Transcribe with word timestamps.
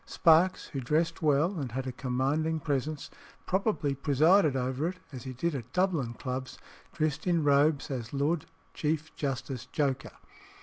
Sparkes, 0.03 0.69
who 0.69 0.79
dressed 0.81 1.21
well 1.21 1.59
and 1.59 1.73
had 1.73 1.85
a 1.85 1.91
commanding 1.91 2.59
presence, 2.59 3.11
probably 3.45 3.93
presided 3.93 4.55
over 4.55 4.87
it, 4.87 4.97
as 5.11 5.25
he 5.25 5.33
did 5.33 5.53
at 5.53 5.71
Dublin 5.73 6.15
clubs, 6.15 6.57
dressed 6.91 7.27
in 7.27 7.43
robes 7.43 7.91
as 7.91 8.11
Lord 8.11 8.47
Chief 8.73 9.15
Justice 9.15 9.67
Joker. 9.67 10.13